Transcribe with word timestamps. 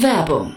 Werbung 0.00 0.56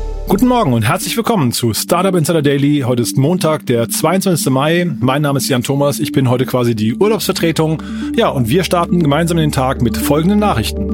Guten 0.31 0.47
Morgen 0.47 0.71
und 0.71 0.83
herzlich 0.83 1.17
willkommen 1.17 1.51
zu 1.51 1.73
Startup 1.73 2.15
Insider 2.15 2.41
Daily. 2.41 2.83
Heute 2.87 3.01
ist 3.01 3.17
Montag, 3.17 3.65
der 3.65 3.89
22. 3.89 4.49
Mai. 4.49 4.89
Mein 5.01 5.23
Name 5.23 5.39
ist 5.39 5.49
Jan 5.49 5.61
Thomas. 5.61 5.99
Ich 5.99 6.13
bin 6.13 6.29
heute 6.29 6.45
quasi 6.45 6.73
die 6.73 6.95
Urlaubsvertretung. 6.95 7.83
Ja, 8.15 8.29
und 8.29 8.47
wir 8.47 8.63
starten 8.63 9.03
gemeinsam 9.03 9.39
in 9.39 9.47
den 9.47 9.51
Tag 9.51 9.81
mit 9.81 9.97
folgenden 9.97 10.39
Nachrichten. 10.39 10.89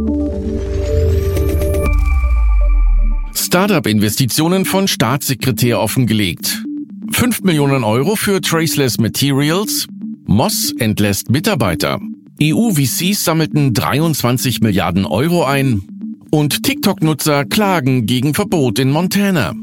Startup-Investitionen 3.36 4.66
von 4.66 4.88
Staatssekretär 4.88 5.80
offengelegt. 5.80 6.64
5 7.12 7.44
Millionen 7.44 7.84
Euro 7.84 8.16
für 8.16 8.42
Traceless 8.42 8.98
Materials. 8.98 9.86
Moss 10.26 10.74
entlässt 10.80 11.30
Mitarbeiter. 11.30 12.00
EU-VCs 12.42 13.24
sammelten 13.24 13.76
23 13.76 14.62
Milliarden 14.62 15.06
Euro 15.06 15.46
ein. 15.46 15.97
Und 16.30 16.64
TikTok-Nutzer 16.64 17.46
klagen 17.46 18.06
gegen 18.06 18.34
Verbot 18.34 18.80
in 18.80 18.92
Montana. 18.92 19.54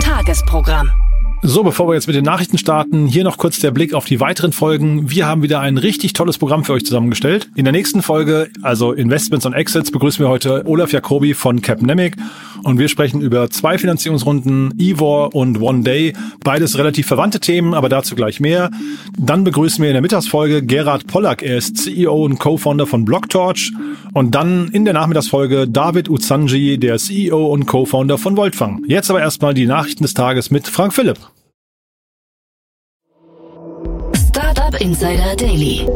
Tagesprogramm. 0.00 0.90
So, 1.44 1.64
bevor 1.64 1.88
wir 1.88 1.94
jetzt 1.94 2.06
mit 2.06 2.14
den 2.14 2.24
Nachrichten 2.24 2.56
starten, 2.56 3.08
hier 3.08 3.24
noch 3.24 3.36
kurz 3.36 3.58
der 3.58 3.72
Blick 3.72 3.94
auf 3.94 4.04
die 4.04 4.20
weiteren 4.20 4.52
Folgen. 4.52 5.10
Wir 5.10 5.26
haben 5.26 5.42
wieder 5.42 5.58
ein 5.58 5.76
richtig 5.76 6.12
tolles 6.12 6.38
Programm 6.38 6.62
für 6.62 6.72
euch 6.72 6.84
zusammengestellt. 6.84 7.50
In 7.56 7.64
der 7.64 7.72
nächsten 7.72 8.00
Folge, 8.00 8.48
also 8.62 8.92
Investments 8.92 9.44
und 9.44 9.52
Exits, 9.52 9.90
begrüßen 9.90 10.24
wir 10.24 10.28
heute 10.28 10.62
Olaf 10.66 10.92
Jacobi 10.92 11.34
von 11.34 11.60
Capnemic 11.60 12.16
und 12.62 12.78
wir 12.78 12.88
sprechen 12.88 13.20
über 13.22 13.50
zwei 13.50 13.76
Finanzierungsrunden, 13.76 14.74
Ivor 14.78 15.34
und 15.34 15.60
One 15.60 15.82
Day. 15.82 16.12
Beides 16.44 16.78
relativ 16.78 17.08
verwandte 17.08 17.40
Themen, 17.40 17.74
aber 17.74 17.88
dazu 17.88 18.14
gleich 18.14 18.38
mehr. 18.38 18.70
Dann 19.18 19.42
begrüßen 19.42 19.82
wir 19.82 19.90
in 19.90 19.94
der 19.94 20.02
Mittagsfolge 20.02 20.62
Gerhard 20.62 21.08
Pollack. 21.08 21.42
Er 21.42 21.56
ist 21.56 21.76
CEO 21.76 22.24
und 22.24 22.38
Co-Founder 22.38 22.86
von 22.86 23.04
Blocktorch. 23.04 23.72
Und 24.12 24.36
dann 24.36 24.68
in 24.68 24.84
der 24.84 24.94
Nachmittagsfolge 24.94 25.66
David 25.66 26.08
Uzanji, 26.08 26.78
der 26.78 26.98
CEO 26.98 27.52
und 27.52 27.66
Co-Founder 27.66 28.16
von 28.16 28.36
Voltfang. 28.36 28.84
Jetzt 28.86 29.10
aber 29.10 29.20
erstmal 29.20 29.54
die 29.54 29.66
Nachrichten 29.66 30.04
des 30.04 30.14
Tages 30.14 30.52
mit 30.52 30.68
Frank 30.68 30.94
Philipp. 30.94 31.31
Insider 34.80 35.36
Daily. 35.36 35.86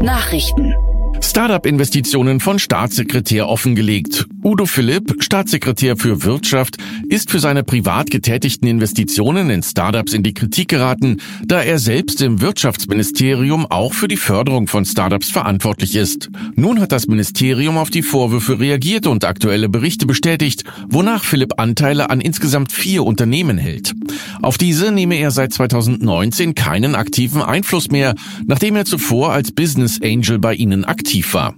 Nachrichten. 0.00 0.97
Startup-Investitionen 1.20 2.40
von 2.40 2.58
Staatssekretär 2.58 3.48
offengelegt. 3.48 4.26
Udo 4.44 4.66
Philipp, 4.66 5.22
Staatssekretär 5.22 5.96
für 5.96 6.22
Wirtschaft, 6.22 6.76
ist 7.08 7.30
für 7.30 7.40
seine 7.40 7.64
privat 7.64 8.10
getätigten 8.10 8.68
Investitionen 8.68 9.50
in 9.50 9.62
Startups 9.62 10.12
in 10.12 10.22
die 10.22 10.32
Kritik 10.32 10.68
geraten, 10.68 11.18
da 11.44 11.60
er 11.60 11.78
selbst 11.78 12.22
im 12.22 12.40
Wirtschaftsministerium 12.40 13.66
auch 13.66 13.94
für 13.94 14.06
die 14.06 14.16
Förderung 14.16 14.68
von 14.68 14.84
Startups 14.84 15.30
verantwortlich 15.30 15.96
ist. 15.96 16.30
Nun 16.54 16.80
hat 16.80 16.92
das 16.92 17.08
Ministerium 17.08 17.78
auf 17.78 17.90
die 17.90 18.02
Vorwürfe 18.02 18.60
reagiert 18.60 19.06
und 19.06 19.24
aktuelle 19.24 19.68
Berichte 19.68 20.06
bestätigt, 20.06 20.64
wonach 20.88 21.24
Philipp 21.24 21.54
Anteile 21.58 22.10
an 22.10 22.20
insgesamt 22.20 22.72
vier 22.72 23.04
Unternehmen 23.04 23.58
hält. 23.58 23.92
Auf 24.40 24.56
diese 24.56 24.92
nehme 24.92 25.16
er 25.16 25.32
seit 25.32 25.52
2019 25.52 26.54
keinen 26.54 26.94
aktiven 26.94 27.42
Einfluss 27.42 27.90
mehr, 27.90 28.14
nachdem 28.46 28.76
er 28.76 28.84
zuvor 28.84 29.32
als 29.32 29.50
Business 29.50 30.00
Angel 30.00 30.38
bei 30.38 30.54
ihnen 30.54 30.84
aktiv 30.84 31.07
aktiv 31.08 31.32
war. 31.32 31.54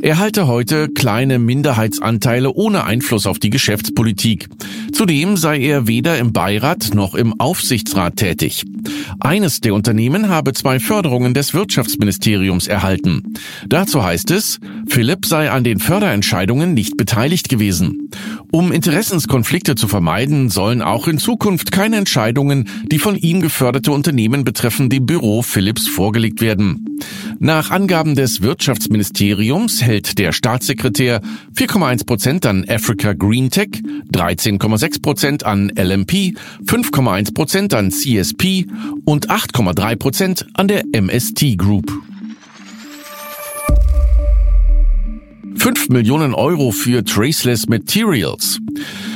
Er 0.00 0.18
halte 0.18 0.46
heute 0.46 0.88
kleine 0.88 1.38
Minderheitsanteile 1.38 2.50
ohne 2.50 2.84
Einfluss 2.84 3.26
auf 3.26 3.38
die 3.38 3.50
Geschäftspolitik. 3.50 4.48
Zudem 4.92 5.36
sei 5.36 5.60
er 5.60 5.86
weder 5.86 6.18
im 6.18 6.32
Beirat 6.32 6.94
noch 6.94 7.14
im 7.14 7.38
Aufsichtsrat 7.38 8.16
tätig. 8.16 8.64
Eines 9.20 9.60
der 9.60 9.74
Unternehmen 9.74 10.30
habe 10.30 10.54
zwei 10.54 10.80
Förderungen 10.80 11.34
des 11.34 11.52
Wirtschaftsministeriums 11.52 12.68
erhalten. 12.68 13.34
Dazu 13.68 14.02
heißt 14.02 14.30
es, 14.30 14.60
Philipp 14.88 15.26
sei 15.26 15.50
an 15.50 15.62
den 15.62 15.78
Förderentscheidungen 15.78 16.72
nicht 16.72 16.96
beteiligt 16.96 17.50
gewesen. 17.50 18.10
Um 18.56 18.72
Interessenskonflikte 18.72 19.74
zu 19.74 19.86
vermeiden, 19.86 20.48
sollen 20.48 20.80
auch 20.80 21.08
in 21.08 21.18
Zukunft 21.18 21.72
keine 21.72 21.96
Entscheidungen, 21.96 22.70
die 22.90 22.98
von 22.98 23.14
ihm 23.14 23.42
geförderte 23.42 23.92
Unternehmen 23.92 24.44
betreffen, 24.44 24.88
dem 24.88 25.04
Büro 25.04 25.42
Philips 25.42 25.86
vorgelegt 25.88 26.40
werden. 26.40 26.98
Nach 27.38 27.70
Angaben 27.70 28.14
des 28.14 28.40
Wirtschaftsministeriums 28.40 29.82
hält 29.82 30.16
der 30.16 30.32
Staatssekretär 30.32 31.20
4,1 31.54 32.06
Prozent 32.06 32.46
an 32.46 32.64
Africa 32.66 33.12
Green 33.12 33.50
Tech, 33.50 33.68
13,6 34.14 35.02
Prozent 35.02 35.44
an 35.44 35.70
LMP, 35.76 36.34
5,1 36.64 37.34
Prozent 37.34 37.74
an 37.74 37.90
CSP 37.90 38.68
und 39.04 39.28
8,3 39.28 39.96
Prozent 39.96 40.46
an 40.54 40.68
der 40.68 40.82
MST 40.94 41.58
Group. 41.58 41.92
5 45.66 45.88
Millionen 45.88 46.32
Euro 46.32 46.70
für 46.70 47.02
Traceless 47.02 47.66
Materials. 47.66 48.60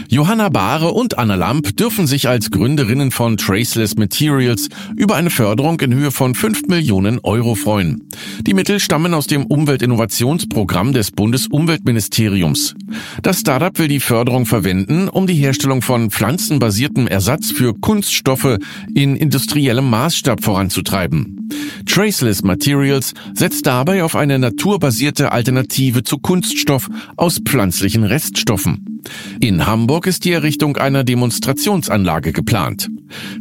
Johanna 0.09 0.49
Bahre 0.49 0.89
und 0.89 1.17
Anna 1.17 1.37
Lamp 1.37 1.77
dürfen 1.77 2.09
sich 2.09 2.27
als 2.27 2.51
Gründerinnen 2.51 3.13
von 3.13 3.37
Traceless 3.37 3.95
Materials 3.95 4.69
über 4.97 5.15
eine 5.15 5.31
Förderung 5.31 5.79
in 5.79 5.95
Höhe 5.95 6.11
von 6.11 6.35
5 6.35 6.67
Millionen 6.67 7.21
Euro 7.21 7.55
freuen. 7.55 8.03
Die 8.41 8.55
Mittel 8.55 8.81
stammen 8.81 9.15
aus 9.15 9.29
dem 9.29 9.47
Umweltinnovationsprogramm 9.47 10.93
des 10.93 11.13
Bundesumweltministeriums. 11.13 12.75
Das 13.23 13.39
Startup 13.39 13.79
will 13.79 13.87
die 13.87 14.01
Förderung 14.01 14.45
verwenden, 14.45 15.09
um 15.09 15.29
die 15.29 15.35
Herstellung 15.35 15.83
von 15.83 16.11
pflanzenbasiertem 16.11 17.07
Ersatz 17.07 17.53
für 17.53 17.75
Kunststoffe 17.75 18.59
in 18.93 19.15
industriellem 19.15 19.89
Maßstab 19.89 20.43
voranzutreiben. 20.43 21.40
Traceless 21.87 22.43
Materials 22.43 23.15
setzt 23.35 23.67
dabei 23.67 24.05
auf 24.05 24.17
eine 24.17 24.39
naturbasierte 24.39 25.33
Alternative 25.33 26.03
zu 26.03 26.19
Kunststoff 26.19 26.89
aus 27.17 27.41
pflanzlichen 27.45 28.05
Reststoffen. 28.05 29.01
In 29.41 29.67
Hamburg 29.67 30.07
ist 30.07 30.25
die 30.25 30.33
Errichtung 30.33 30.77
einer 30.77 31.05
Demonstrationsanlage 31.05 32.33
geplant. 32.33 32.89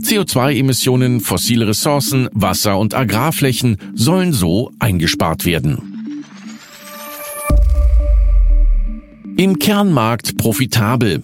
CO2-Emissionen, 0.02 1.20
fossile 1.20 1.68
Ressourcen, 1.68 2.30
Wasser- 2.34 2.80
und 2.80 2.94
Agrarflächen 2.94 3.78
sollen 3.94 4.34
so 4.34 4.72
eingespart 4.80 5.46
werden. 5.46 5.90
Im 9.38 9.58
Kernmarkt 9.58 10.38
profitabel. 10.38 11.22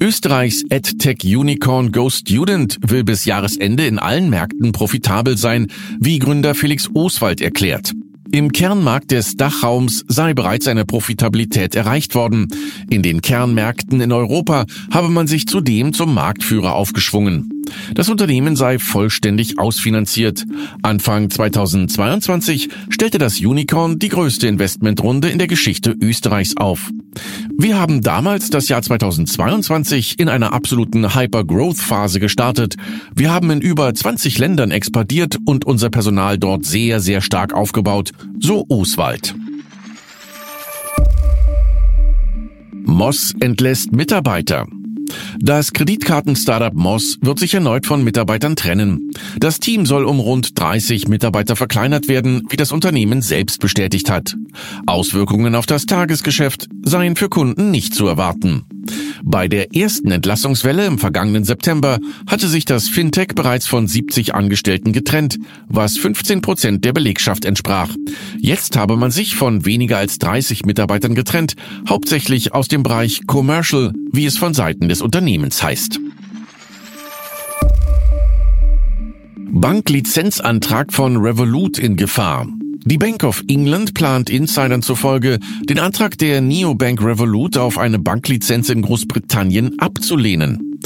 Österreichs 0.00 0.64
EdTech-Unicorn 0.68 1.92
Go 1.92 2.10
Student 2.10 2.78
will 2.82 3.04
bis 3.04 3.24
Jahresende 3.24 3.86
in 3.86 3.98
allen 3.98 4.30
Märkten 4.30 4.72
profitabel 4.72 5.36
sein, 5.36 5.68
wie 6.00 6.18
Gründer 6.18 6.54
Felix 6.54 6.88
Oswald 6.94 7.40
erklärt. 7.40 7.92
Im 8.34 8.50
Kernmarkt 8.50 9.10
des 9.10 9.36
Dachraums 9.36 10.06
sei 10.08 10.32
bereits 10.32 10.66
eine 10.66 10.86
Profitabilität 10.86 11.74
erreicht 11.74 12.14
worden. 12.14 12.48
In 12.88 13.02
den 13.02 13.20
Kernmärkten 13.20 14.00
in 14.00 14.10
Europa 14.10 14.64
habe 14.90 15.10
man 15.10 15.26
sich 15.26 15.46
zudem 15.46 15.92
zum 15.92 16.14
Marktführer 16.14 16.74
aufgeschwungen. 16.74 17.62
Das 17.94 18.08
Unternehmen 18.08 18.56
sei 18.56 18.78
vollständig 18.78 19.58
ausfinanziert. 19.58 20.46
Anfang 20.80 21.28
2022 21.28 22.70
stellte 22.88 23.18
das 23.18 23.38
Unicorn 23.38 23.98
die 23.98 24.08
größte 24.08 24.46
Investmentrunde 24.46 25.28
in 25.28 25.38
der 25.38 25.46
Geschichte 25.46 25.94
Österreichs 26.00 26.56
auf. 26.56 26.90
Wir 27.58 27.78
haben 27.78 28.02
damals 28.02 28.50
das 28.50 28.68
Jahr 28.68 28.82
2022 28.82 30.18
in 30.18 30.28
einer 30.28 30.52
absoluten 30.52 31.14
Hyper-Growth-Phase 31.14 32.20
gestartet. 32.20 32.76
Wir 33.14 33.32
haben 33.32 33.50
in 33.50 33.60
über 33.60 33.92
20 33.92 34.38
Ländern 34.38 34.70
expandiert 34.70 35.38
und 35.44 35.64
unser 35.64 35.90
Personal 35.90 36.38
dort 36.38 36.64
sehr, 36.64 37.00
sehr 37.00 37.20
stark 37.20 37.54
aufgebaut, 37.54 38.10
so 38.40 38.66
Oswald. 38.68 39.34
Moss 42.84 43.32
entlässt 43.40 43.92
Mitarbeiter. 43.92 44.66
Das 45.38 45.72
Kreditkarten-Startup 45.72 46.74
Moss 46.74 47.18
wird 47.20 47.38
sich 47.38 47.54
erneut 47.54 47.86
von 47.86 48.04
Mitarbeitern 48.04 48.56
trennen. 48.56 49.10
Das 49.38 49.60
Team 49.60 49.86
soll 49.86 50.04
um 50.04 50.20
rund 50.20 50.58
30 50.58 51.08
Mitarbeiter 51.08 51.56
verkleinert 51.56 52.08
werden, 52.08 52.42
wie 52.50 52.56
das 52.56 52.72
Unternehmen 52.72 53.22
selbst 53.22 53.60
bestätigt 53.60 54.10
hat. 54.10 54.36
Auswirkungen 54.86 55.54
auf 55.54 55.66
das 55.66 55.86
Tagesgeschäft 55.86 56.68
seien 56.84 57.16
für 57.16 57.28
Kunden 57.28 57.70
nicht 57.70 57.94
zu 57.94 58.06
erwarten. 58.06 58.64
Bei 59.22 59.48
der 59.48 59.74
ersten 59.74 60.10
Entlassungswelle 60.10 60.86
im 60.86 60.98
vergangenen 60.98 61.44
September 61.44 61.98
hatte 62.26 62.48
sich 62.48 62.64
das 62.64 62.88
Fintech 62.88 63.28
bereits 63.34 63.66
von 63.66 63.86
70 63.86 64.34
Angestellten 64.34 64.92
getrennt, 64.92 65.38
was 65.68 65.96
15 65.96 66.42
Prozent 66.42 66.84
der 66.84 66.92
Belegschaft 66.92 67.44
entsprach. 67.44 67.94
Jetzt 68.38 68.76
habe 68.76 68.96
man 68.96 69.10
sich 69.10 69.36
von 69.36 69.64
weniger 69.64 69.98
als 69.98 70.18
30 70.18 70.64
Mitarbeitern 70.64 71.14
getrennt, 71.14 71.54
hauptsächlich 71.88 72.52
aus 72.52 72.68
dem 72.68 72.82
Bereich 72.82 73.26
Commercial, 73.26 73.92
wie 74.12 74.26
es 74.26 74.38
von 74.38 74.54
Seiten 74.54 74.88
des 74.88 75.02
Unternehmens 75.02 75.62
heißt. 75.62 76.00
Banklizenzantrag 79.54 80.92
von 80.92 81.18
Revolut 81.18 81.78
in 81.78 81.96
Gefahr. 81.96 82.48
Die 82.84 82.98
Bank 82.98 83.22
of 83.22 83.44
England 83.46 83.94
plant 83.94 84.28
Insidern 84.28 84.82
zufolge, 84.82 85.38
den 85.68 85.78
Antrag 85.78 86.18
der 86.18 86.40
Neobank 86.40 87.00
Revolut 87.00 87.56
auf 87.56 87.78
eine 87.78 88.00
Banklizenz 88.00 88.70
in 88.70 88.82
Großbritannien 88.82 89.78
abzulehnen. 89.78 90.80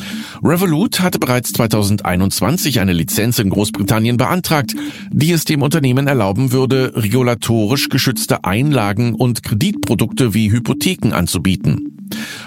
Revolut 0.45 1.01
hatte 1.01 1.19
bereits 1.19 1.55
2021 1.55 2.81
eine 2.81 2.93
Lizenz 2.93 3.39
in 3.39 3.49
Großbritannien 3.49 4.19
beantragt, 4.19 4.75
die 5.11 5.33
es 5.33 5.47
dem 5.47 5.63
Unternehmen 5.63 6.07
erlauben 6.07 6.53
würde, 6.53 6.93
regulatorisch 6.95 7.89
geschützte 7.89 8.45
Einlagen 8.45 9.15
und 9.15 9.43
Kreditprodukte 9.43 10.35
wie 10.35 10.53
Hypotheken 10.53 11.15
anzubieten. 11.15 11.97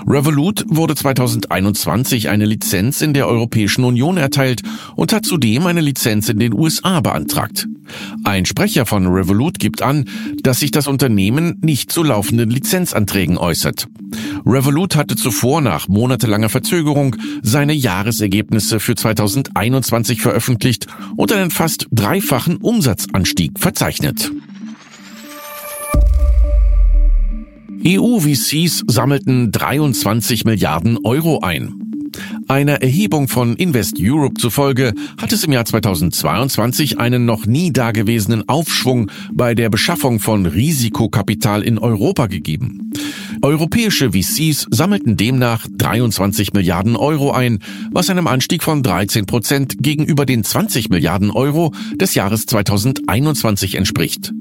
Revolut 0.08 0.64
wurde 0.68 0.96
2021 0.96 2.30
eine 2.30 2.46
Lizenz 2.46 3.02
in 3.02 3.14
der 3.14 3.28
Europäischen 3.28 3.84
Union 3.84 4.18
erteilt 4.18 4.62
und 4.96 5.12
hat 5.12 5.26
zudem 5.26 5.66
eine 5.66 5.82
Lizenz 5.82 6.30
in 6.30 6.40
den 6.40 6.54
USA 6.54 7.02
beantragt. 7.02 7.68
Ein 8.24 8.46
Sprecher 8.46 8.86
von 8.86 9.08
Revolut 9.08 9.60
gibt 9.60 9.82
an, 9.82 10.06
dass 10.42 10.60
sich 10.60 10.72
das 10.72 10.88
Unternehmen 10.88 11.58
nicht 11.62 11.92
zu 11.92 12.04
laufenden 12.04 12.50
Lizenzanträgen 12.50 13.38
äußert. 13.38 13.88
Revolut 14.46 14.96
hatte 14.96 15.16
zuvor 15.16 15.62
nach 15.62 15.88
monatelanger 15.88 16.50
Verzögerung 16.50 17.16
seine 17.42 17.74
Jahresergebnisse 17.74 18.80
für 18.80 18.96
2021 18.96 20.22
veröffentlicht 20.22 20.88
und 21.18 21.32
einen 21.32 21.52
fast 21.52 21.88
dreifachen 21.92 22.58
Umsatzanstieg 22.58 23.60
verzeichnet. 23.60 24.32
EU-VCs 27.86 28.84
sammelten 28.88 29.52
23 29.52 30.44
Milliarden 30.44 30.98
Euro 31.04 31.40
ein. 31.40 31.89
Einer 32.48 32.82
Erhebung 32.82 33.28
von 33.28 33.56
Invest 33.56 33.98
Europe 34.00 34.40
zufolge 34.40 34.94
hat 35.18 35.32
es 35.32 35.44
im 35.44 35.52
Jahr 35.52 35.66
2022 35.66 37.00
einen 37.00 37.26
noch 37.26 37.46
nie 37.46 37.72
dagewesenen 37.72 38.48
Aufschwung 38.48 39.12
bei 39.32 39.56
der 39.56 39.70
Beschaffung 39.70 40.20
von 40.20 40.46
Risikokapital 40.46 41.64
in 41.64 41.78
Europa 41.78 42.28
gegeben. 42.28 42.92
Europäische 43.42 44.12
VCs 44.12 44.68
sammelten 44.70 45.16
demnach 45.16 45.66
23 45.72 46.54
Milliarden 46.54 46.96
Euro 46.96 47.32
ein, 47.32 47.60
was 47.92 48.10
einem 48.10 48.28
Anstieg 48.28 48.64
von 48.64 48.84
13 48.84 49.26
Prozent 49.26 49.76
gegenüber 49.80 50.26
den 50.26 50.44
20 50.44 50.90
Milliarden 50.90 51.32
Euro 51.32 51.74
des 51.96 52.16
Jahres 52.16 52.46
2021 52.46 53.76
entspricht. 53.76 54.34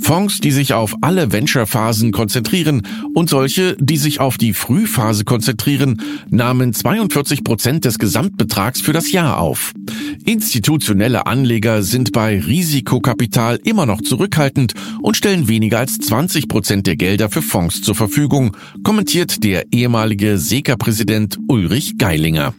Fonds, 0.00 0.40
die 0.40 0.50
sich 0.50 0.72
auf 0.72 0.96
alle 1.02 1.30
Venture-Phasen 1.30 2.10
konzentrieren 2.10 2.82
und 3.14 3.28
solche, 3.28 3.76
die 3.78 3.98
sich 3.98 4.18
auf 4.18 4.38
die 4.38 4.54
Frühphase 4.54 5.24
konzentrieren, 5.24 6.00
nahmen 6.30 6.72
42 6.72 7.44
Prozent 7.44 7.84
des 7.84 7.98
Gesamtbetrags 7.98 8.80
für 8.80 8.92
das 8.92 9.12
Jahr 9.12 9.38
auf. 9.38 9.72
Institutionelle 10.24 11.26
Anleger 11.26 11.82
sind 11.82 12.12
bei 12.12 12.40
Risikokapital 12.40 13.60
immer 13.64 13.86
noch 13.86 14.00
zurückhaltend 14.00 14.74
und 15.02 15.16
stellen 15.16 15.48
weniger 15.48 15.78
als 15.78 15.98
20 15.98 16.48
Prozent 16.48 16.86
der 16.86 16.96
Gelder 16.96 17.28
für 17.28 17.42
Fonds 17.42 17.82
zur 17.82 17.94
Verfügung, 17.94 18.39
kommentiert 18.82 19.44
der 19.44 19.66
ehemalige 19.72 20.38
SECA-Präsident 20.38 21.38
Ulrich 21.48 21.98
Geilinger. 21.98 22.54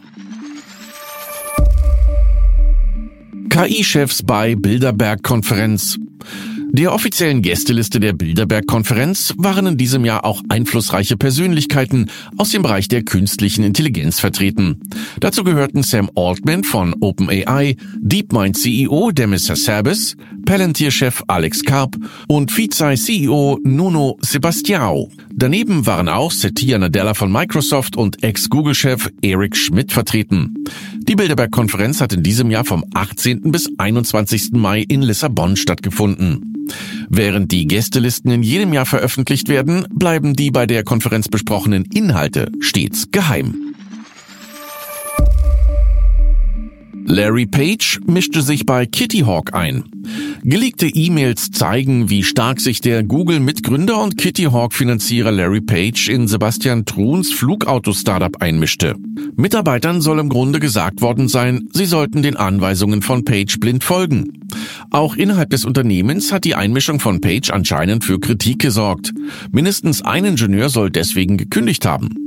KI-Chefs 3.50 4.22
bei 4.22 4.54
Bilderberg-Konferenz. 4.54 5.98
Der 6.74 6.94
offiziellen 6.94 7.42
Gästeliste 7.42 8.00
der 8.00 8.14
Bilderberg-Konferenz 8.14 9.34
waren 9.36 9.66
in 9.66 9.76
diesem 9.76 10.06
Jahr 10.06 10.24
auch 10.24 10.40
einflussreiche 10.48 11.18
Persönlichkeiten 11.18 12.06
aus 12.38 12.48
dem 12.48 12.62
Bereich 12.62 12.88
der 12.88 13.02
künstlichen 13.02 13.62
Intelligenz 13.62 14.20
vertreten. 14.20 14.80
Dazu 15.20 15.44
gehörten 15.44 15.82
Sam 15.82 16.10
Altman 16.16 16.64
von 16.64 16.94
OpenAI, 16.98 17.76
DeepMind 18.00 18.56
CEO 18.56 19.10
Demis 19.10 19.50
Hassabis, 19.50 20.16
Palantir-Chef 20.46 21.22
Alex 21.26 21.62
Karp 21.62 21.94
und 22.26 22.56
Vizei-CEO 22.56 23.60
Nuno 23.62 24.18
Sebastião. 24.22 25.10
Daneben 25.30 25.84
waren 25.84 26.08
auch 26.08 26.32
Satya 26.32 26.78
Nadella 26.78 27.12
von 27.12 27.30
Microsoft 27.30 27.96
und 27.96 28.22
Ex-Google-Chef 28.22 29.10
Eric 29.20 29.58
Schmidt 29.58 29.92
vertreten. 29.92 30.54
Die 31.06 31.16
Bilderberg-Konferenz 31.16 32.00
hat 32.00 32.14
in 32.14 32.22
diesem 32.22 32.50
Jahr 32.50 32.64
vom 32.64 32.82
18. 32.94 33.52
bis 33.52 33.68
21. 33.76 34.52
Mai 34.52 34.80
in 34.88 35.02
Lissabon 35.02 35.56
stattgefunden. 35.56 36.52
Während 37.08 37.52
die 37.52 37.66
Gästelisten 37.66 38.30
in 38.30 38.42
jedem 38.42 38.72
Jahr 38.72 38.86
veröffentlicht 38.86 39.48
werden, 39.48 39.86
bleiben 39.92 40.34
die 40.34 40.50
bei 40.50 40.66
der 40.66 40.84
Konferenz 40.84 41.28
besprochenen 41.28 41.84
Inhalte 41.84 42.50
stets 42.60 43.10
geheim. 43.10 43.71
Larry 47.12 47.44
Page 47.44 48.00
mischte 48.06 48.40
sich 48.40 48.64
bei 48.64 48.86
Kitty 48.86 49.18
Hawk 49.18 49.52
ein. 49.52 49.84
Gelegte 50.44 50.86
E-Mails 50.86 51.50
zeigen, 51.50 52.08
wie 52.08 52.22
stark 52.22 52.58
sich 52.58 52.80
der 52.80 53.02
Google-Mitgründer 53.02 54.02
und 54.02 54.16
Kitty 54.16 54.44
Hawk-Finanzierer 54.44 55.30
Larry 55.30 55.60
Page 55.60 56.08
in 56.08 56.26
Sebastian 56.26 56.86
Truns 56.86 57.30
Flugauto-Startup 57.34 58.40
einmischte. 58.40 58.94
Mitarbeitern 59.36 60.00
soll 60.00 60.20
im 60.20 60.30
Grunde 60.30 60.58
gesagt 60.58 61.02
worden 61.02 61.28
sein, 61.28 61.68
sie 61.74 61.84
sollten 61.84 62.22
den 62.22 62.38
Anweisungen 62.38 63.02
von 63.02 63.26
Page 63.26 63.60
blind 63.60 63.84
folgen. 63.84 64.32
Auch 64.90 65.14
innerhalb 65.14 65.50
des 65.50 65.66
Unternehmens 65.66 66.32
hat 66.32 66.44
die 66.44 66.54
Einmischung 66.54 66.98
von 66.98 67.20
Page 67.20 67.50
anscheinend 67.50 68.04
für 68.04 68.20
Kritik 68.20 68.58
gesorgt. 68.58 69.12
Mindestens 69.50 70.00
ein 70.00 70.24
Ingenieur 70.24 70.70
soll 70.70 70.88
deswegen 70.88 71.36
gekündigt 71.36 71.84
haben. 71.84 72.21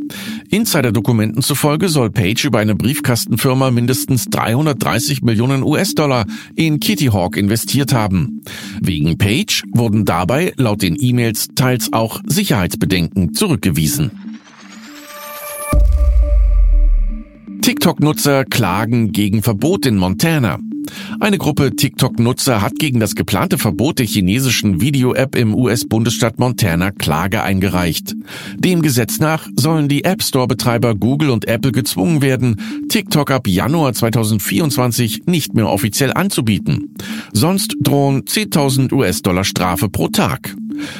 Insider-Dokumenten 0.50 1.42
zufolge 1.42 1.90
soll 1.90 2.10
Page 2.10 2.46
über 2.46 2.60
eine 2.60 2.76
Briefkastenfirma 2.76 3.72
mindestens 3.72 4.26
330 4.26 5.22
Millionen 5.22 5.64
US-Dollar 5.64 6.26
in 6.56 6.80
Kitty 6.80 7.08
Hawk 7.08 7.38
investiert 7.38 7.94
haben. 7.94 8.42
Wegen 8.82 9.18
Page 9.18 9.64
wurden 9.74 10.06
dabei 10.06 10.54
laut 10.58 10.82
den 10.82 10.98
E-Mails 11.00 11.50
teils 11.56 11.92
auch 11.94 12.22
Sicherheitsbedenken 12.26 13.34
zurückgewiesen. 13.34 14.12
TikTok-Nutzer 17.62 18.46
klagen 18.46 19.12
gegen 19.12 19.42
Verbot 19.42 19.86
in 19.86 19.98
Montana. 19.98 20.60
Eine 21.20 21.38
Gruppe 21.38 21.76
TikTok-Nutzer 21.76 22.62
hat 22.62 22.80
gegen 22.80 23.00
das 23.00 23.16
geplante 23.16 23.58
Verbot 23.58 24.00
der 24.00 24.06
chinesischen 24.06 24.82
Video-App 24.82 25.36
im 25.36 25.56
US-Bundesstaat 25.56 26.40
Montana 26.40 26.92
Klage 26.92 27.44
eingereicht. 27.44 28.16
Dem 28.58 28.82
Gesetz 28.82 29.20
nach 29.20 29.48
sollen 29.56 29.88
die 29.88 30.04
App 30.04 30.22
Store-Betreiber 30.22 30.96
Google 30.96 31.30
und 31.30 31.48
Apple 31.48 31.72
gezwungen 31.72 32.22
werden, 32.22 32.62
TikTok 32.90 33.32
ab 33.32 33.48
Januar 33.48 33.94
2024 33.94 35.24
nicht 35.26 35.54
mehr 35.54 35.70
offiziell 35.70 36.14
anzubieten. 36.14 36.96
Sonst 37.34 37.76
drohen 37.82 38.24
10.000 38.24 38.94
US-Dollar 38.94 39.44
Strafe 39.44 39.90
pro 39.90 40.08
Tag. 40.08 40.56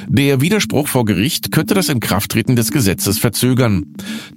Der 0.08 0.42
Widerspruch 0.42 0.88
vor 0.88 1.06
Gericht 1.06 1.52
könnte 1.52 1.74
das 1.74 1.90
Inkrafttreten 1.90 2.56
des 2.56 2.72
Gesetzes 2.72 3.20
verzögern. 3.20 3.86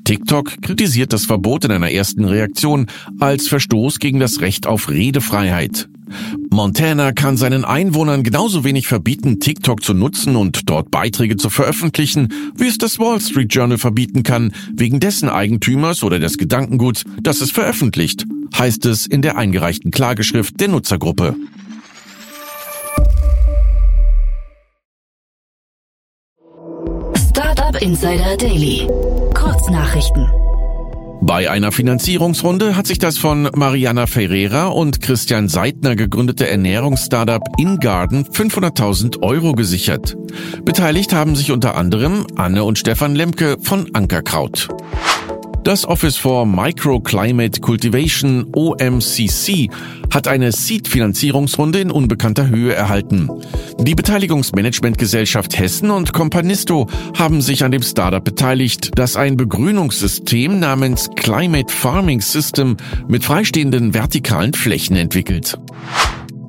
TikTok 0.05 0.63
kritisiert 0.63 1.13
das 1.13 1.27
Verbot 1.27 1.65
in 1.65 1.73
einer 1.73 1.91
ersten 1.91 2.25
Reaktion 2.25 2.87
als 3.19 3.49
Verstoß 3.49 3.99
gegen 3.99 4.21
das 4.21 4.41
Recht 4.41 4.67
auf 4.67 4.91
Redefreiheit. 4.91 5.89
Montana 6.51 7.13
kann 7.13 7.37
seinen 7.37 7.65
Einwohnern 7.65 8.23
genauso 8.23 8.65
wenig 8.65 8.87
verbieten, 8.87 9.41
TikTok 9.41 9.83
zu 9.83 9.95
nutzen 9.95 10.37
und 10.37 10.69
dort 10.69 10.91
Beiträge 10.91 11.37
zu 11.37 11.51
veröffentlichen, 11.51 12.29
wie 12.57 12.67
es 12.67 12.79
das 12.79 12.99
Wall 12.99 13.21
Street 13.21 13.53
Journal 13.53 13.79
verbieten 13.79 14.23
kann, 14.23 14.53
wegen 14.75 15.01
dessen 15.01 15.29
Eigentümers 15.29 16.03
oder 16.03 16.19
des 16.19 16.39
Gedankenguts, 16.39 17.05
das 17.23 17.41
es 17.41 17.51
veröffentlicht, 17.51 18.25
heißt 18.57 18.87
es 18.87 19.07
in 19.07 19.23
der 19.23 19.37
eingereichten 19.37 19.91
Klageschrift 19.91 20.59
der 20.61 20.69
Nutzergruppe. 20.69 21.37
Insider 27.81 28.37
Daily. 28.37 28.89
Kurznachrichten. 29.35 30.29
Bei 31.21 31.49
einer 31.49 31.71
Finanzierungsrunde 31.71 32.75
hat 32.75 32.89
sich 32.89 32.99
das 32.99 33.19
von 33.19 33.49
Mariana 33.55 34.07
Ferreira 34.07 34.67
und 34.67 35.01
Christian 35.01 35.49
Seidner 35.49 35.95
gegründete 35.95 36.49
Ernährungsstartup 36.49 37.43
InGarden 37.57 38.25
500.000 38.25 39.23
Euro 39.23 39.53
gesichert. 39.53 40.17
Beteiligt 40.65 41.13
haben 41.13 41.37
sich 41.37 41.53
unter 41.53 41.77
anderem 41.77 42.27
Anne 42.35 42.65
und 42.65 42.79
Stefan 42.79 43.15
Lemke 43.15 43.57
von 43.61 43.95
Ankerkraut. 43.95 44.69
Das 45.69 45.85
Office 45.87 46.17
for 46.17 46.47
Microclimate 46.47 47.61
Cultivation 47.61 48.47
OMCC 48.57 49.69
hat 50.11 50.27
eine 50.27 50.51
Seed-Finanzierungsrunde 50.51 51.81
in 51.81 51.91
unbekannter 51.91 52.49
Höhe 52.49 52.73
erhalten. 52.73 53.29
Die 53.79 53.95
Beteiligungsmanagementgesellschaft 53.95 55.59
Hessen 55.59 55.91
und 55.91 56.15
Companisto 56.15 56.89
haben 57.19 57.43
sich 57.43 57.65
an 57.65 57.71
dem 57.71 57.83
Startup 57.83 58.25
beteiligt, 58.25 58.93
das 58.95 59.17
ein 59.17 59.37
Begrünungssystem 59.37 60.59
namens 60.59 61.11
Climate 61.17 61.71
Farming 61.71 62.23
System 62.23 62.79
mit 63.07 63.23
freistehenden 63.23 63.93
vertikalen 63.93 64.55
Flächen 64.55 64.97
entwickelt. 64.97 65.59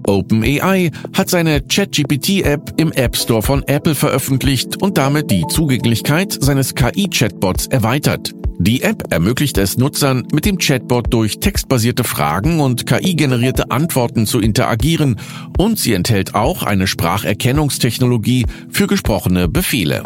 OpenAI 0.07 0.91
hat 1.11 1.29
seine 1.29 1.59
ChatGPT-App 1.59 2.75
im 2.77 2.93
App 2.93 3.17
Store 3.17 3.41
von 3.41 3.63
Apple 3.63 3.95
veröffentlicht 3.95 4.81
und 4.81 4.97
damit 4.97 5.29
die 5.29 5.45
Zugänglichkeit 5.49 6.37
seines 6.39 6.73
KI-Chatbots 6.73 7.67
erweitert. 7.67 8.33
Die 8.61 8.81
App 8.81 9.05
ermöglicht 9.09 9.57
es 9.57 9.77
Nutzern, 9.77 10.27
mit 10.33 10.43
dem 10.43 10.57
Chatbot 10.57 11.13
durch 11.13 11.39
textbasierte 11.39 12.03
Fragen 12.03 12.59
und 12.59 12.85
KI-generierte 12.85 13.71
Antworten 13.71 14.25
zu 14.25 14.41
interagieren 14.41 15.17
und 15.57 15.79
sie 15.79 15.93
enthält 15.93 16.35
auch 16.35 16.63
eine 16.63 16.85
Spracherkennungstechnologie 16.85 18.47
für 18.69 18.87
gesprochene 18.87 19.47
Befehle. 19.47 20.03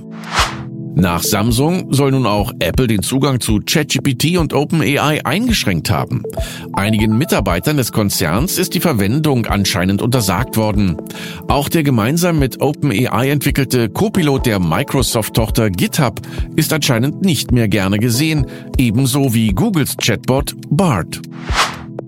Nach 0.95 1.23
Samsung 1.23 1.91
soll 1.91 2.11
nun 2.11 2.25
auch 2.27 2.51
Apple 2.59 2.87
den 2.87 3.01
Zugang 3.01 3.39
zu 3.39 3.59
ChatGPT 3.65 4.37
und 4.37 4.53
OpenAI 4.53 5.25
eingeschränkt 5.25 5.89
haben. 5.89 6.23
Einigen 6.73 7.17
Mitarbeitern 7.17 7.77
des 7.77 7.91
Konzerns 7.91 8.57
ist 8.57 8.75
die 8.75 8.79
Verwendung 8.79 9.45
anscheinend 9.47 10.01
untersagt 10.01 10.55
worden. 10.55 10.97
Auch 11.47 11.67
der 11.69 11.83
gemeinsam 11.83 12.39
mit 12.39 12.61
OpenAI 12.61 13.29
entwickelte 13.29 13.89
Copilot 13.89 14.45
der 14.45 14.59
Microsoft-Tochter 14.59 15.71
GitHub 15.71 16.21
ist 16.55 16.71
anscheinend 16.71 17.21
nicht 17.23 17.51
mehr 17.51 17.67
gerne 17.67 17.97
gesehen, 17.97 18.45
ebenso 18.77 19.33
wie 19.33 19.49
Googles 19.49 19.97
Chatbot 19.97 20.55
BART. 20.69 21.21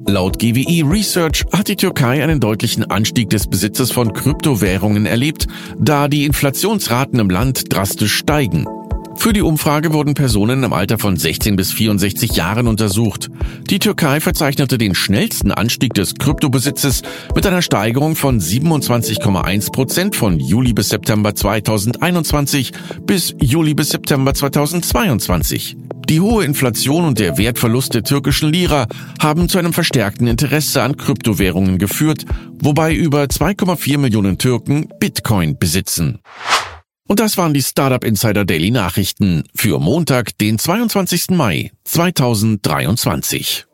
Laut 0.07 0.37
GWI 0.37 0.83
Research 0.83 1.45
hat 1.51 1.67
die 1.67 1.75
Türkei 1.75 2.23
einen 2.23 2.39
deutlichen 2.39 2.83
Anstieg 2.89 3.29
des 3.31 3.47
Besitzes 3.47 3.91
von 3.91 4.13
Kryptowährungen 4.13 5.07
erlebt, 5.07 5.47
da 5.79 6.07
die 6.07 6.25
Inflationsraten 6.25 7.19
im 7.19 7.29
Land 7.29 7.73
drastisch 7.73 8.15
steigen. 8.15 8.67
Für 9.17 9.33
die 9.33 9.41
Umfrage 9.41 9.93
wurden 9.93 10.13
Personen 10.13 10.61
im 10.61 10.73
Alter 10.73 10.99
von 10.99 11.17
16 11.17 11.55
bis 11.55 11.71
64 11.71 12.35
Jahren 12.35 12.67
untersucht. 12.67 13.31
Die 13.69 13.79
Türkei 13.79 14.19
verzeichnete 14.19 14.77
den 14.77 14.93
schnellsten 14.93 15.51
Anstieg 15.51 15.95
des 15.95 16.13
Kryptobesitzes 16.15 17.01
mit 17.33 17.47
einer 17.47 17.63
Steigerung 17.63 18.15
von 18.15 18.39
27,1 18.39 19.71
Prozent 19.71 20.15
von 20.15 20.39
Juli 20.39 20.73
bis 20.73 20.89
September 20.89 21.33
2021 21.33 22.73
bis 23.07 23.33
Juli 23.41 23.73
bis 23.73 23.89
September 23.89 24.33
2022. 24.33 25.77
Die 26.09 26.21
hohe 26.21 26.45
Inflation 26.45 27.05
und 27.05 27.19
der 27.19 27.37
Wertverlust 27.37 27.93
der 27.93 28.03
türkischen 28.03 28.51
Lira 28.51 28.87
haben 29.19 29.49
zu 29.49 29.57
einem 29.57 29.73
verstärkten 29.73 30.27
Interesse 30.27 30.83
an 30.83 30.97
Kryptowährungen 30.97 31.79
geführt, 31.79 32.25
wobei 32.59 32.93
über 32.93 33.23
2,4 33.23 33.97
Millionen 33.97 34.37
Türken 34.37 34.87
Bitcoin 34.99 35.57
besitzen. 35.57 36.19
Und 37.07 37.19
das 37.19 37.37
waren 37.37 37.53
die 37.53 37.61
Startup 37.61 38.03
Insider 38.03 38.45
Daily 38.45 38.71
Nachrichten 38.71 39.43
für 39.55 39.79
Montag, 39.79 40.37
den 40.37 40.57
22. 40.59 41.31
Mai 41.31 41.71
2023. 41.83 43.65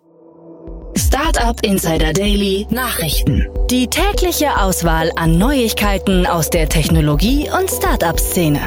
Startup 0.98 1.58
Insider 1.64 2.12
Daily 2.12 2.68
Nachrichten. 2.70 3.48
Die 3.70 3.88
tägliche 3.88 4.58
Auswahl 4.58 5.12
an 5.16 5.38
Neuigkeiten 5.38 6.26
aus 6.26 6.50
der 6.50 6.68
Technologie- 6.68 7.50
und 7.50 7.70
Startup-Szene. 7.70 8.60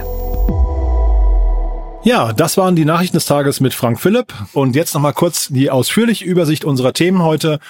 Ja, 2.05 2.35
das 2.35 2.59
waren 2.59 2.77
die 2.77 2.85
Nachrichten 2.85 3.17
des 3.17 3.25
Tages 3.25 3.61
mit 3.61 3.73
Frank 3.73 3.99
Philipp. 3.99 4.35
Und 4.53 4.77
jetzt 4.77 4.93
nochmal 4.93 5.15
kurz 5.15 5.49
die 5.49 5.71
ausführliche 5.71 6.27
Übersicht 6.27 6.67
unserer 6.67 6.93
Themen 6.93 7.23
heute 7.23 7.61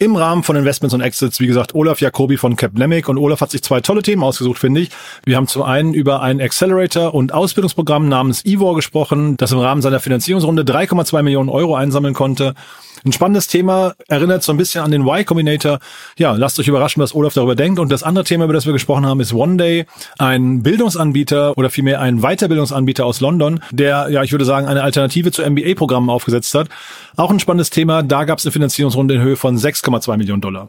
im 0.00 0.16
Rahmen 0.16 0.42
von 0.42 0.56
Investments 0.56 0.94
und 0.94 1.00
Exits, 1.00 1.38
wie 1.38 1.46
gesagt, 1.46 1.76
Olaf 1.76 2.00
Jacobi 2.00 2.36
von 2.36 2.56
Capnemic 2.56 3.08
und 3.08 3.18
Olaf 3.18 3.40
hat 3.40 3.52
sich 3.52 3.62
zwei 3.62 3.80
tolle 3.80 4.02
Themen 4.02 4.24
ausgesucht, 4.24 4.58
finde 4.58 4.80
ich. 4.80 4.90
Wir 5.24 5.36
haben 5.36 5.46
zum 5.46 5.62
einen 5.62 5.94
über 5.94 6.22
ein 6.22 6.40
Accelerator 6.40 7.14
und 7.14 7.32
Ausbildungsprogramm 7.32 8.08
namens 8.08 8.44
Ivor 8.44 8.74
gesprochen, 8.74 9.36
das 9.36 9.52
im 9.52 9.60
Rahmen 9.60 9.80
seiner 9.80 10.00
Finanzierungsrunde 10.00 10.64
3,2 10.64 11.22
Millionen 11.22 11.48
Euro 11.48 11.76
einsammeln 11.76 12.14
konnte. 12.14 12.54
Ein 13.04 13.12
spannendes 13.12 13.48
Thema, 13.48 13.94
erinnert 14.08 14.42
so 14.42 14.52
ein 14.52 14.56
bisschen 14.56 14.82
an 14.82 14.90
den 14.90 15.02
Y 15.02 15.26
Combinator. 15.26 15.78
Ja, 16.16 16.32
lasst 16.32 16.58
euch 16.58 16.68
überraschen, 16.68 17.02
was 17.02 17.14
Olaf 17.14 17.34
darüber 17.34 17.54
denkt. 17.54 17.78
Und 17.78 17.92
das 17.92 18.02
andere 18.02 18.24
Thema, 18.24 18.44
über 18.44 18.54
das 18.54 18.64
wir 18.64 18.72
gesprochen 18.72 19.04
haben, 19.04 19.20
ist 19.20 19.34
One 19.34 19.58
Day, 19.58 19.84
ein 20.16 20.62
Bildungsanbieter 20.62 21.58
oder 21.58 21.68
vielmehr 21.68 22.00
ein 22.00 22.22
Weiterbildungsanbieter 22.22 23.04
aus 23.04 23.20
London, 23.20 23.60
der, 23.70 24.08
ja, 24.08 24.22
ich 24.22 24.32
würde 24.32 24.46
sagen, 24.46 24.66
eine 24.66 24.82
Alternative 24.82 25.32
zu 25.32 25.42
MBA-Programmen 25.42 26.08
aufgesetzt 26.08 26.54
hat. 26.54 26.68
Auch 27.16 27.30
ein 27.30 27.40
spannendes 27.40 27.68
Thema. 27.68 28.02
Da 28.02 28.24
gab 28.24 28.38
es 28.38 28.46
eine 28.46 28.52
Finanzierungsrunde 28.52 29.16
in 29.16 29.20
Höhe 29.20 29.36
von 29.36 29.58
6,2 29.58 30.16
Millionen 30.16 30.40
Dollar. 30.40 30.68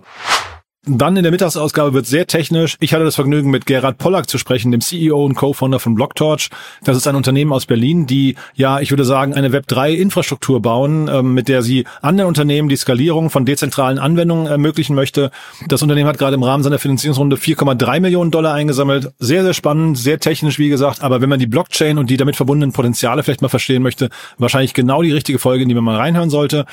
Dann 0.87 1.17
in 1.17 1.23
der 1.23 1.31
Mittagsausgabe 1.31 1.93
wird 1.93 2.05
sehr 2.05 2.27
technisch. 2.27 2.77
Ich 2.79 2.93
hatte 2.93 3.03
das 3.03 3.15
Vergnügen, 3.15 3.49
mit 3.49 3.65
Gerhard 3.65 3.97
Pollack 3.97 4.29
zu 4.29 4.37
sprechen, 4.37 4.71
dem 4.71 4.81
CEO 4.81 5.25
und 5.25 5.33
Co-Founder 5.33 5.79
von 5.79 5.95
Blocktorch. 5.95 6.49
Das 6.83 6.95
ist 6.95 7.07
ein 7.07 7.15
Unternehmen 7.15 7.51
aus 7.51 7.65
Berlin, 7.65 8.05
die, 8.05 8.35
ja, 8.53 8.79
ich 8.79 8.91
würde 8.91 9.03
sagen, 9.03 9.33
eine 9.33 9.49
Web3-Infrastruktur 9.49 10.61
bauen, 10.61 11.09
ähm, 11.11 11.33
mit 11.33 11.47
der 11.47 11.63
sie 11.63 11.85
anderen 12.03 12.27
Unternehmen 12.27 12.69
die 12.69 12.75
Skalierung 12.75 13.31
von 13.31 13.45
dezentralen 13.45 13.97
Anwendungen 13.97 14.45
ermöglichen 14.45 14.95
möchte. 14.95 15.31
Das 15.67 15.81
Unternehmen 15.81 16.07
hat 16.07 16.19
gerade 16.19 16.35
im 16.35 16.43
Rahmen 16.43 16.63
seiner 16.63 16.77
Finanzierungsrunde 16.77 17.37
4,3 17.37 17.99
Millionen 17.99 18.29
Dollar 18.29 18.53
eingesammelt. 18.53 19.11
Sehr, 19.17 19.41
sehr 19.41 19.55
spannend, 19.55 19.97
sehr 19.97 20.19
technisch, 20.19 20.59
wie 20.59 20.69
gesagt. 20.69 21.01
Aber 21.01 21.19
wenn 21.19 21.29
man 21.29 21.39
die 21.39 21.47
Blockchain 21.47 21.97
und 21.97 22.11
die 22.11 22.17
damit 22.17 22.35
verbundenen 22.35 22.73
Potenziale 22.73 23.23
vielleicht 23.23 23.41
mal 23.41 23.49
verstehen 23.49 23.81
möchte, 23.81 24.09
wahrscheinlich 24.37 24.75
genau 24.75 25.01
die 25.01 25.11
richtige 25.11 25.39
Folge, 25.39 25.63
in 25.63 25.69
die 25.69 25.75
man 25.75 25.83
mal 25.83 25.97
reinhören 25.97 26.29
sollte. 26.29 26.65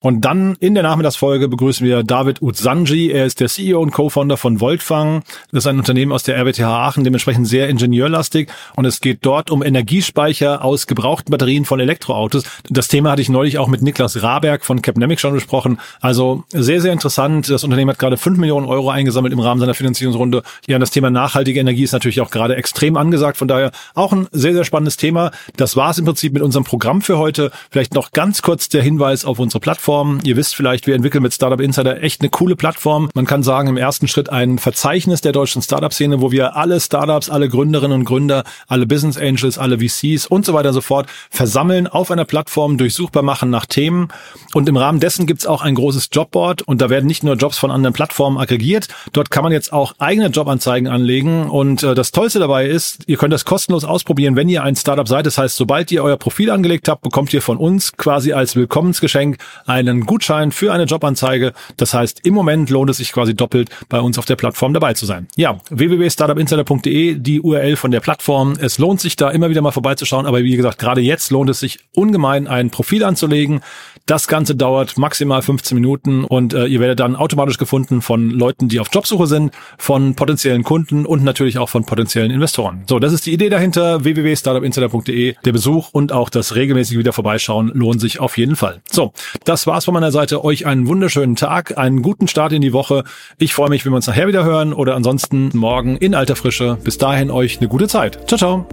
Und 0.00 0.20
dann 0.20 0.54
in 0.60 0.74
der 0.74 0.84
Nachmittagsfolge 0.84 1.48
begrüßen 1.48 1.84
wir 1.84 2.04
David 2.04 2.40
Uzanji. 2.40 3.10
Er 3.10 3.26
ist 3.26 3.40
der 3.40 3.48
CEO 3.48 3.80
und 3.80 3.90
Co-Founder 3.90 4.36
von 4.36 4.60
Voltfang. 4.60 5.24
Das 5.50 5.64
ist 5.64 5.66
ein 5.66 5.76
Unternehmen 5.76 6.12
aus 6.12 6.22
der 6.22 6.36
RWTH 6.36 6.62
Aachen, 6.62 7.02
dementsprechend 7.02 7.48
sehr 7.48 7.68
ingenieurlastig. 7.68 8.48
Und 8.76 8.84
es 8.84 9.00
geht 9.00 9.18
dort 9.22 9.50
um 9.50 9.60
Energiespeicher 9.60 10.64
aus 10.64 10.86
gebrauchten 10.86 11.32
Batterien 11.32 11.64
von 11.64 11.80
Elektroautos. 11.80 12.44
Das 12.70 12.86
Thema 12.86 13.10
hatte 13.10 13.22
ich 13.22 13.28
neulich 13.28 13.58
auch 13.58 13.66
mit 13.66 13.82
Niklas 13.82 14.22
Raberg 14.22 14.64
von 14.64 14.82
Capnemic 14.82 15.18
schon 15.18 15.34
besprochen. 15.34 15.80
Also 16.00 16.44
sehr, 16.50 16.80
sehr 16.80 16.92
interessant. 16.92 17.50
Das 17.50 17.64
Unternehmen 17.64 17.90
hat 17.90 17.98
gerade 17.98 18.18
5 18.18 18.38
Millionen 18.38 18.66
Euro 18.66 18.90
eingesammelt 18.90 19.32
im 19.32 19.40
Rahmen 19.40 19.60
seiner 19.60 19.74
Finanzierungsrunde. 19.74 20.44
Ja, 20.68 20.78
das 20.78 20.92
Thema 20.92 21.10
nachhaltige 21.10 21.58
Energie 21.58 21.82
ist 21.82 21.92
natürlich 21.92 22.20
auch 22.20 22.30
gerade 22.30 22.54
extrem 22.54 22.96
angesagt. 22.96 23.36
Von 23.36 23.48
daher 23.48 23.72
auch 23.96 24.12
ein 24.12 24.28
sehr, 24.30 24.52
sehr 24.52 24.64
spannendes 24.64 24.96
Thema. 24.96 25.32
Das 25.56 25.74
war 25.74 25.90
es 25.90 25.98
im 25.98 26.04
Prinzip 26.04 26.34
mit 26.34 26.42
unserem 26.42 26.62
Programm 26.62 27.02
für 27.02 27.18
heute. 27.18 27.50
Vielleicht 27.72 27.94
noch 27.94 28.12
ganz 28.12 28.42
kurz 28.42 28.68
der 28.68 28.84
Hinweis 28.84 29.24
auf 29.24 29.40
unsere 29.40 29.58
Plattform. 29.58 29.87
Plattform. 29.88 30.20
Ihr 30.22 30.36
wisst 30.36 30.54
vielleicht, 30.54 30.86
wir 30.86 30.94
entwickeln 30.94 31.22
mit 31.22 31.32
Startup 31.32 31.58
Insider 31.58 32.02
echt 32.02 32.20
eine 32.20 32.28
coole 32.28 32.56
Plattform. 32.56 33.08
Man 33.14 33.24
kann 33.24 33.42
sagen, 33.42 33.68
im 33.68 33.78
ersten 33.78 34.06
Schritt 34.06 34.28
ein 34.28 34.58
Verzeichnis 34.58 35.22
der 35.22 35.32
deutschen 35.32 35.62
Startup-Szene, 35.62 36.20
wo 36.20 36.30
wir 36.30 36.56
alle 36.56 36.78
Startups, 36.78 37.30
alle 37.30 37.48
Gründerinnen 37.48 38.00
und 38.00 38.04
Gründer, 38.04 38.44
alle 38.66 38.84
Business 38.84 39.16
Angels, 39.16 39.56
alle 39.56 39.78
VCs 39.78 40.26
und 40.26 40.44
so 40.44 40.52
weiter 40.52 40.68
und 40.68 40.74
so 40.74 40.82
fort 40.82 41.06
versammeln 41.30 41.86
auf 41.86 42.10
einer 42.10 42.26
Plattform, 42.26 42.76
durchsuchbar 42.76 43.22
machen 43.22 43.48
nach 43.48 43.64
Themen. 43.64 44.08
Und 44.52 44.68
im 44.68 44.76
Rahmen 44.76 45.00
dessen 45.00 45.24
gibt's 45.24 45.46
auch 45.46 45.62
ein 45.62 45.74
großes 45.74 46.10
Jobboard 46.12 46.60
und 46.60 46.82
da 46.82 46.90
werden 46.90 47.06
nicht 47.06 47.24
nur 47.24 47.36
Jobs 47.36 47.56
von 47.56 47.70
anderen 47.70 47.94
Plattformen 47.94 48.36
aggregiert, 48.36 48.88
dort 49.14 49.30
kann 49.30 49.42
man 49.42 49.52
jetzt 49.52 49.72
auch 49.72 49.94
eigene 49.98 50.26
Jobanzeigen 50.26 50.86
anlegen. 50.86 51.48
Und 51.48 51.82
äh, 51.82 51.94
das 51.94 52.12
Tollste 52.12 52.40
dabei 52.40 52.66
ist, 52.66 53.04
ihr 53.06 53.16
könnt 53.16 53.32
das 53.32 53.46
kostenlos 53.46 53.84
ausprobieren, 53.84 54.36
wenn 54.36 54.50
ihr 54.50 54.62
ein 54.62 54.76
Startup 54.76 55.08
seid. 55.08 55.24
Das 55.24 55.38
heißt, 55.38 55.56
sobald 55.56 55.90
ihr 55.92 56.04
euer 56.04 56.18
Profil 56.18 56.50
angelegt 56.50 56.90
habt, 56.90 57.00
bekommt 57.00 57.32
ihr 57.32 57.40
von 57.40 57.56
uns 57.56 57.96
quasi 57.96 58.34
als 58.34 58.54
Willkommensgeschenk 58.54 59.38
ein 59.64 59.77
einen 59.78 60.06
Gutschein 60.06 60.52
für 60.52 60.72
eine 60.72 60.84
Jobanzeige. 60.84 61.52
Das 61.76 61.94
heißt, 61.94 62.20
im 62.24 62.34
Moment 62.34 62.70
lohnt 62.70 62.90
es 62.90 62.98
sich 62.98 63.12
quasi 63.12 63.34
doppelt, 63.34 63.70
bei 63.88 64.00
uns 64.00 64.18
auf 64.18 64.24
der 64.24 64.36
Plattform 64.36 64.74
dabei 64.74 64.94
zu 64.94 65.06
sein. 65.06 65.28
Ja, 65.36 65.58
www.startupinsider.de, 65.70 67.14
die 67.14 67.40
URL 67.40 67.76
von 67.76 67.90
der 67.90 68.00
Plattform. 68.00 68.56
Es 68.60 68.78
lohnt 68.78 69.00
sich 69.00 69.16
da 69.16 69.30
immer 69.30 69.50
wieder 69.50 69.62
mal 69.62 69.70
vorbeizuschauen, 69.70 70.26
aber 70.26 70.42
wie 70.42 70.56
gesagt, 70.56 70.78
gerade 70.78 71.00
jetzt 71.00 71.30
lohnt 71.30 71.50
es 71.50 71.60
sich 71.60 71.78
ungemein, 71.94 72.48
ein 72.48 72.70
Profil 72.70 73.04
anzulegen. 73.04 73.60
Das 74.06 74.26
Ganze 74.26 74.56
dauert 74.56 74.96
maximal 74.96 75.42
15 75.42 75.74
Minuten 75.74 76.24
und 76.24 76.54
äh, 76.54 76.66
ihr 76.66 76.80
werdet 76.80 77.00
dann 77.00 77.14
automatisch 77.14 77.58
gefunden 77.58 78.00
von 78.00 78.30
Leuten, 78.30 78.68
die 78.68 78.80
auf 78.80 78.88
Jobsuche 78.90 79.26
sind, 79.26 79.52
von 79.76 80.14
potenziellen 80.14 80.64
Kunden 80.64 81.04
und 81.04 81.22
natürlich 81.24 81.58
auch 81.58 81.68
von 81.68 81.84
potenziellen 81.84 82.30
Investoren. 82.30 82.84
So, 82.88 82.98
das 82.98 83.12
ist 83.12 83.26
die 83.26 83.32
Idee 83.32 83.50
dahinter. 83.50 84.04
www.startupinsider.de. 84.04 85.34
Der 85.44 85.52
Besuch 85.52 85.90
und 85.92 86.12
auch 86.12 86.30
das 86.30 86.54
regelmäßige 86.54 86.96
wieder 86.96 87.12
vorbeischauen 87.12 87.70
lohnt 87.74 88.00
sich 88.00 88.18
auf 88.18 88.38
jeden 88.38 88.56
Fall. 88.56 88.80
So, 88.90 89.12
das 89.44 89.66
war's 89.68 89.84
von 89.84 89.94
meiner 89.94 90.10
Seite. 90.10 90.42
Euch 90.42 90.66
einen 90.66 90.88
wunderschönen 90.88 91.36
Tag, 91.36 91.78
einen 91.78 92.02
guten 92.02 92.26
Start 92.26 92.52
in 92.52 92.62
die 92.62 92.72
Woche. 92.72 93.04
Ich 93.38 93.54
freue 93.54 93.68
mich, 93.68 93.84
wenn 93.84 93.92
wir 93.92 93.96
uns 93.96 94.08
nachher 94.08 94.26
wieder 94.26 94.44
hören 94.44 94.72
oder 94.72 94.96
ansonsten 94.96 95.50
morgen 95.54 95.96
in 95.96 96.16
alter 96.16 96.34
Frische. 96.34 96.78
Bis 96.82 96.98
dahin 96.98 97.30
euch 97.30 97.58
eine 97.58 97.68
gute 97.68 97.86
Zeit. 97.86 98.26
Ciao, 98.26 98.38
ciao. 98.38 98.66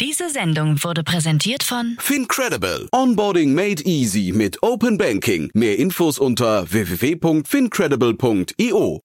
Diese 0.00 0.30
Sendung 0.30 0.84
wurde 0.84 1.02
präsentiert 1.02 1.64
von 1.64 1.96
Fincredible. 1.98 2.88
Onboarding 2.92 3.52
made 3.52 3.82
easy 3.84 4.32
mit 4.32 4.62
Open 4.62 4.96
Banking. 4.96 5.50
Mehr 5.54 5.76
Infos 5.78 6.20
unter 6.20 6.70
www.fincredible.io. 6.70 9.00